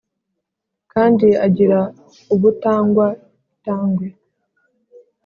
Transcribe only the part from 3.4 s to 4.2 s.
itangwe